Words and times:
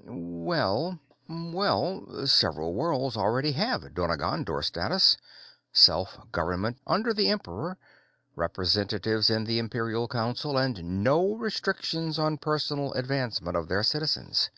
"Well, 0.00 0.98
several 2.26 2.74
worlds 2.74 3.16
already 3.16 3.52
have 3.52 3.82
donagangor 3.94 4.64
status 4.64 5.16
self 5.72 6.18
government 6.32 6.78
under 6.84 7.14
the 7.14 7.28
Emperor, 7.28 7.78
representatives 8.34 9.30
in 9.30 9.44
the 9.44 9.60
Imperial 9.60 10.08
Council, 10.08 10.58
and 10.58 11.04
no 11.04 11.36
restrictions 11.36 12.18
on 12.18 12.38
personal 12.38 12.92
advancement 12.94 13.56
of 13.56 13.68
their 13.68 13.84
citizens. 13.84 14.50